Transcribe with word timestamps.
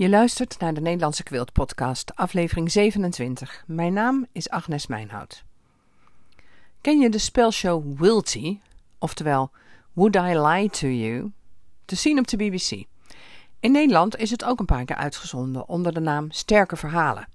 Je 0.00 0.08
luistert 0.08 0.58
naar 0.58 0.74
de 0.74 0.80
Nederlandse 0.80 1.22
Quilt 1.22 1.52
Podcast, 1.52 2.14
aflevering 2.14 2.70
27. 2.70 3.64
Mijn 3.66 3.92
naam 3.92 4.26
is 4.32 4.50
Agnes 4.50 4.86
Mijnhout. 4.86 5.44
Ken 6.80 6.98
je 6.98 7.10
de 7.10 7.18
spelshow 7.18 7.98
Wilty, 7.98 8.58
oftewel 8.98 9.50
Would 9.92 10.14
I 10.14 10.38
Lie 10.38 10.70
to 10.70 10.88
You, 10.88 11.30
te 11.84 11.94
zien 11.94 12.18
op 12.18 12.28
de 12.28 12.36
BBC? 12.36 12.84
In 13.60 13.72
Nederland 13.72 14.16
is 14.16 14.30
het 14.30 14.44
ook 14.44 14.60
een 14.60 14.66
paar 14.66 14.84
keer 14.84 14.96
uitgezonden 14.96 15.68
onder 15.68 15.94
de 15.94 16.00
naam 16.00 16.30
Sterke 16.30 16.76
Verhalen. 16.76 17.28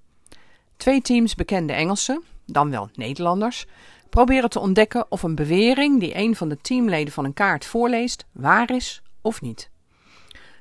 Twee 0.77 1.01
teams 1.01 1.35
bekende 1.35 1.73
Engelsen, 1.73 2.23
dan 2.45 2.69
wel 2.69 2.89
Nederlanders, 2.93 3.65
proberen 4.09 4.49
te 4.49 4.59
ontdekken 4.59 5.11
of 5.11 5.23
een 5.23 5.35
bewering 5.35 5.99
die 5.99 6.17
een 6.17 6.35
van 6.35 6.49
de 6.49 6.57
teamleden 6.61 7.13
van 7.13 7.25
een 7.25 7.33
kaart 7.33 7.65
voorleest 7.65 8.25
waar 8.31 8.71
is 8.71 9.01
of 9.21 9.41
niet. 9.41 9.69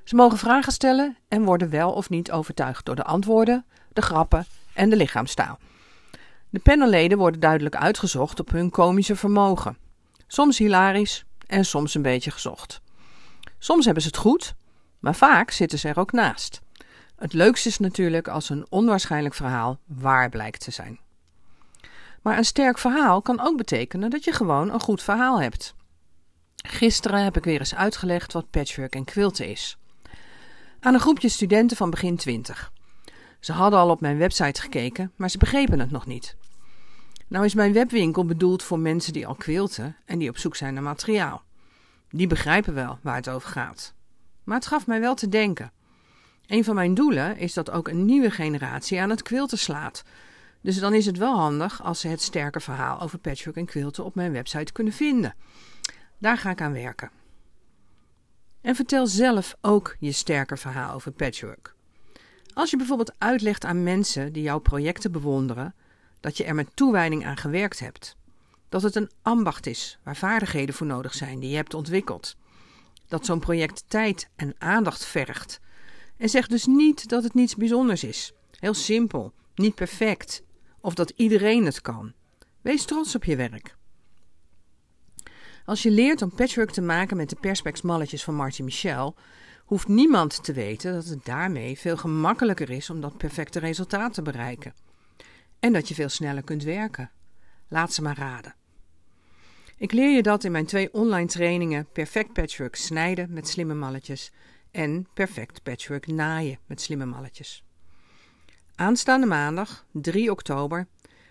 Ze 0.04 0.14
mogen 0.14 0.38
vragen 0.38 0.72
stellen 0.72 1.16
en 1.28 1.44
worden 1.44 1.70
wel 1.70 1.92
of 1.92 2.10
niet 2.10 2.32
overtuigd 2.32 2.84
door 2.84 2.96
de 2.96 3.04
antwoorden, 3.04 3.64
de 3.92 4.02
grappen 4.02 4.46
en 4.74 4.90
de 4.90 4.96
lichaamstaal. 4.96 5.58
De 6.50 6.60
panelleden 6.60 7.18
worden 7.18 7.40
duidelijk 7.40 7.76
uitgezocht 7.76 8.40
op 8.40 8.50
hun 8.50 8.70
komische 8.70 9.16
vermogen. 9.16 9.76
Soms 10.26 10.58
hilarisch 10.58 11.24
en 11.46 11.64
soms 11.64 11.94
een 11.94 12.02
beetje 12.02 12.30
gezocht. 12.30 12.80
Soms 13.58 13.84
hebben 13.84 14.02
ze 14.02 14.08
het 14.08 14.16
goed, 14.16 14.54
maar 14.98 15.14
vaak 15.14 15.50
zitten 15.50 15.78
ze 15.78 15.88
er 15.88 15.98
ook 15.98 16.12
naast. 16.12 16.60
Het 17.16 17.32
leukste 17.32 17.68
is 17.68 17.78
natuurlijk 17.78 18.28
als 18.28 18.48
een 18.48 18.66
onwaarschijnlijk 18.68 19.34
verhaal 19.34 19.78
waar 19.86 20.28
blijkt 20.28 20.60
te 20.60 20.70
zijn. 20.70 20.98
Maar 22.22 22.38
een 22.38 22.44
sterk 22.44 22.78
verhaal 22.78 23.22
kan 23.22 23.40
ook 23.40 23.56
betekenen 23.56 24.10
dat 24.10 24.24
je 24.24 24.32
gewoon 24.32 24.72
een 24.72 24.80
goed 24.80 25.02
verhaal 25.02 25.40
hebt. 25.40 25.74
Gisteren 26.66 27.24
heb 27.24 27.36
ik 27.36 27.44
weer 27.44 27.58
eens 27.58 27.74
uitgelegd 27.74 28.32
wat 28.32 28.50
patchwork 28.50 28.94
en 28.94 29.04
quilten 29.04 29.48
is 29.48 29.78
aan 30.84 30.94
een 30.94 31.00
groepje 31.00 31.28
studenten 31.28 31.76
van 31.76 31.90
begin 31.90 32.16
twintig. 32.16 32.72
Ze 33.40 33.52
hadden 33.52 33.78
al 33.78 33.90
op 33.90 34.00
mijn 34.00 34.18
website 34.18 34.60
gekeken, 34.60 35.12
maar 35.16 35.30
ze 35.30 35.38
begrepen 35.38 35.78
het 35.78 35.90
nog 35.90 36.06
niet. 36.06 36.36
Nou 37.28 37.44
is 37.44 37.54
mijn 37.54 37.72
webwinkel 37.72 38.24
bedoeld 38.24 38.62
voor 38.62 38.78
mensen 38.78 39.12
die 39.12 39.26
al 39.26 39.34
quilten 39.34 39.96
en 40.04 40.18
die 40.18 40.28
op 40.28 40.38
zoek 40.38 40.56
zijn 40.56 40.74
naar 40.74 40.82
materiaal. 40.82 41.42
Die 42.10 42.26
begrijpen 42.26 42.74
wel 42.74 42.98
waar 43.02 43.16
het 43.16 43.28
over 43.28 43.48
gaat. 43.48 43.94
Maar 44.44 44.56
het 44.56 44.66
gaf 44.66 44.86
mij 44.86 45.00
wel 45.00 45.14
te 45.14 45.28
denken. 45.28 45.72
Een 46.46 46.64
van 46.64 46.74
mijn 46.74 46.94
doelen 46.94 47.36
is 47.36 47.54
dat 47.54 47.70
ook 47.70 47.88
een 47.88 48.04
nieuwe 48.04 48.30
generatie 48.30 49.00
aan 49.00 49.10
het 49.10 49.22
quilten 49.22 49.58
slaat. 49.58 50.04
Dus 50.60 50.78
dan 50.78 50.94
is 50.94 51.06
het 51.06 51.18
wel 51.18 51.34
handig 51.36 51.82
als 51.82 52.00
ze 52.00 52.08
het 52.08 52.22
sterke 52.22 52.60
verhaal 52.60 53.00
over 53.00 53.18
patchwork 53.18 53.56
en 53.56 53.66
quilten 53.66 54.04
op 54.04 54.14
mijn 54.14 54.32
website 54.32 54.72
kunnen 54.72 54.92
vinden. 54.92 55.34
Daar 56.18 56.38
ga 56.38 56.50
ik 56.50 56.60
aan 56.60 56.72
werken. 56.72 57.10
En 58.64 58.74
vertel 58.74 59.06
zelf 59.06 59.56
ook 59.60 59.96
je 59.98 60.12
sterke 60.12 60.56
verhaal 60.56 60.94
over 60.94 61.12
patchwork. 61.12 61.74
Als 62.54 62.70
je 62.70 62.76
bijvoorbeeld 62.76 63.14
uitlegt 63.18 63.64
aan 63.64 63.82
mensen 63.82 64.32
die 64.32 64.42
jouw 64.42 64.58
projecten 64.58 65.12
bewonderen 65.12 65.74
dat 66.20 66.36
je 66.36 66.44
er 66.44 66.54
met 66.54 66.76
toewijding 66.76 67.26
aan 67.26 67.36
gewerkt 67.36 67.80
hebt, 67.80 68.16
dat 68.68 68.82
het 68.82 68.94
een 68.94 69.10
ambacht 69.22 69.66
is 69.66 69.98
waar 70.02 70.16
vaardigheden 70.16 70.74
voor 70.74 70.86
nodig 70.86 71.14
zijn 71.14 71.40
die 71.40 71.50
je 71.50 71.56
hebt 71.56 71.74
ontwikkeld, 71.74 72.36
dat 73.08 73.26
zo'n 73.26 73.38
project 73.38 73.84
tijd 73.88 74.28
en 74.36 74.54
aandacht 74.58 75.04
vergt. 75.04 75.60
En 76.16 76.28
zeg 76.28 76.46
dus 76.46 76.66
niet 76.66 77.08
dat 77.08 77.22
het 77.22 77.34
niets 77.34 77.56
bijzonders 77.56 78.04
is. 78.04 78.32
Heel 78.58 78.74
simpel, 78.74 79.32
niet 79.54 79.74
perfect, 79.74 80.42
of 80.80 80.94
dat 80.94 81.12
iedereen 81.16 81.64
het 81.64 81.80
kan. 81.80 82.12
Wees 82.60 82.84
trots 82.84 83.14
op 83.14 83.24
je 83.24 83.36
werk. 83.36 83.76
Als 85.64 85.82
je 85.82 85.90
leert 85.90 86.22
om 86.22 86.34
patchwork 86.34 86.70
te 86.70 86.82
maken 86.82 87.16
met 87.16 87.30
de 87.30 87.36
perspex 87.40 87.82
malletjes 87.82 88.24
van 88.24 88.34
Martin 88.34 88.64
Michel, 88.64 89.14
hoeft 89.64 89.88
niemand 89.88 90.44
te 90.44 90.52
weten 90.52 90.92
dat 90.92 91.04
het 91.04 91.24
daarmee 91.24 91.78
veel 91.78 91.96
gemakkelijker 91.96 92.70
is 92.70 92.90
om 92.90 93.00
dat 93.00 93.16
perfecte 93.16 93.58
resultaat 93.58 94.14
te 94.14 94.22
bereiken. 94.22 94.74
En 95.60 95.72
dat 95.72 95.88
je 95.88 95.94
veel 95.94 96.08
sneller 96.08 96.42
kunt 96.42 96.62
werken. 96.62 97.10
Laat 97.68 97.92
ze 97.92 98.02
maar 98.02 98.18
raden. 98.18 98.54
Ik 99.76 99.92
leer 99.92 100.10
je 100.10 100.22
dat 100.22 100.44
in 100.44 100.52
mijn 100.52 100.66
twee 100.66 100.92
online 100.92 101.28
trainingen 101.28 101.86
Perfect 101.92 102.32
Patchwork 102.32 102.76
snijden 102.76 103.32
met 103.32 103.48
slimme 103.48 103.74
malletjes 103.74 104.32
en 104.70 105.08
Perfect 105.14 105.62
Patchwork 105.62 106.06
naaien 106.06 106.58
met 106.66 106.80
slimme 106.80 107.04
malletjes. 107.04 107.64
Aanstaande 108.74 109.26
maandag, 109.26 109.86
3 109.92 110.30
oktober, 110.30 110.86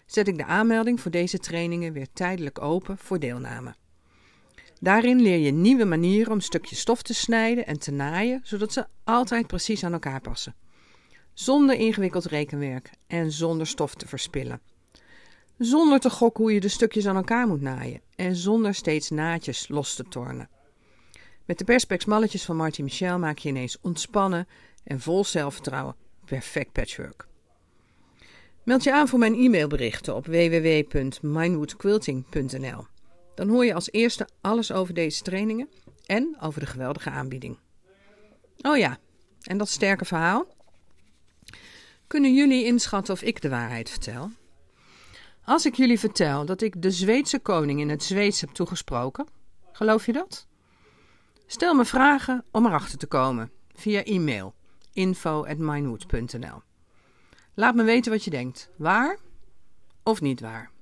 zet 0.05 0.27
ik 0.27 0.37
de 0.37 0.45
aanmelding 0.45 1.01
voor 1.01 1.11
deze 1.11 1.39
trainingen 1.39 1.93
weer 1.93 2.07
tijdelijk 2.13 2.61
open 2.61 2.97
voor 2.97 3.19
deelname. 3.19 3.75
Daarin 4.83 5.21
leer 5.21 5.37
je 5.37 5.51
nieuwe 5.51 5.85
manieren 5.85 6.31
om 6.31 6.39
stukjes 6.39 6.79
stof 6.79 7.01
te 7.01 7.13
snijden 7.13 7.65
en 7.65 7.79
te 7.79 7.91
naaien, 7.91 8.41
zodat 8.43 8.73
ze 8.73 8.85
altijd 9.03 9.47
precies 9.47 9.83
aan 9.83 9.93
elkaar 9.93 10.21
passen. 10.21 10.55
Zonder 11.33 11.75
ingewikkeld 11.75 12.25
rekenwerk 12.25 12.89
en 13.07 13.31
zonder 13.31 13.67
stof 13.67 13.95
te 13.95 14.07
verspillen. 14.07 14.61
Zonder 15.57 15.99
te 15.99 16.09
gokken 16.09 16.43
hoe 16.43 16.53
je 16.53 16.59
de 16.59 16.67
stukjes 16.67 17.07
aan 17.07 17.15
elkaar 17.15 17.47
moet 17.47 17.61
naaien 17.61 18.01
en 18.15 18.35
zonder 18.35 18.73
steeds 18.73 19.09
naadjes 19.09 19.67
los 19.67 19.95
te 19.95 20.03
tornen. 20.03 20.49
Met 21.45 21.57
de 21.57 21.63
Perspex 21.63 22.05
malletjes 22.05 22.45
van 22.45 22.55
Martin 22.55 22.83
Michel 22.83 23.19
maak 23.19 23.37
je 23.37 23.49
ineens 23.49 23.77
ontspannen 23.81 24.47
en 24.83 24.99
vol 24.99 25.23
zelfvertrouwen 25.23 25.95
perfect 26.25 26.71
patchwork. 26.71 27.27
Meld 28.63 28.83
je 28.83 28.93
aan 28.93 29.07
voor 29.07 29.19
mijn 29.19 29.35
e-mailberichten 29.35 30.15
op 30.15 30.25
www.minewoodquilting.nl. 30.25 32.92
Dan 33.35 33.49
hoor 33.49 33.65
je 33.65 33.73
als 33.73 33.91
eerste 33.91 34.27
alles 34.41 34.71
over 34.71 34.93
deze 34.93 35.21
trainingen 35.21 35.69
en 36.05 36.35
over 36.41 36.59
de 36.59 36.65
geweldige 36.65 37.09
aanbieding. 37.09 37.57
Oh 38.61 38.77
ja, 38.77 38.97
en 39.41 39.57
dat 39.57 39.69
sterke 39.69 40.05
verhaal? 40.05 40.45
Kunnen 42.07 42.33
jullie 42.33 42.65
inschatten 42.65 43.13
of 43.13 43.21
ik 43.21 43.41
de 43.41 43.49
waarheid 43.49 43.89
vertel? 43.89 44.31
Als 45.45 45.65
ik 45.65 45.75
jullie 45.75 45.99
vertel 45.99 46.45
dat 46.45 46.61
ik 46.61 46.81
de 46.81 46.91
Zweedse 46.91 47.39
koning 47.39 47.79
in 47.79 47.89
het 47.89 48.03
Zweeds 48.03 48.41
heb 48.41 48.49
toegesproken, 48.49 49.27
geloof 49.71 50.05
je 50.05 50.13
dat? 50.13 50.47
Stel 51.45 51.73
me 51.73 51.85
vragen 51.85 52.45
om 52.51 52.65
erachter 52.65 52.97
te 52.97 53.07
komen 53.07 53.51
via 53.73 54.03
e-mail 54.03 54.53
info@minewood.nl. 54.93 56.61
Laat 57.53 57.75
me 57.75 57.83
weten 57.83 58.11
wat 58.11 58.23
je 58.23 58.29
denkt. 58.29 58.69
Waar 58.75 59.17
of 60.03 60.21
niet 60.21 60.39
waar? 60.39 60.72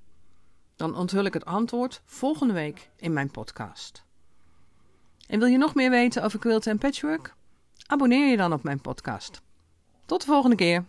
Dan 0.82 0.96
onthul 0.96 1.26
ik 1.26 1.34
het 1.34 1.46
antwoord 1.46 2.02
volgende 2.06 2.54
week 2.54 2.90
in 2.96 3.14
mijn 3.14 3.32
podcast. 3.32 4.04
En 5.28 5.40
wil 5.40 5.48
je 5.48 5.58
nog 5.58 5.76
meer 5.76 5.90
weten 5.90 6.24
over 6.24 6.40
quilten 6.40 6.72
en 6.72 6.78
patchwork? 6.78 7.34
Abonneer 7.88 8.30
je 8.30 8.38
dan 8.38 8.54
op 8.54 8.64
mijn 8.64 8.82
podcast. 8.82 9.42
Tot 10.06 10.22
de 10.22 10.28
volgende 10.28 10.56
keer. 10.56 10.84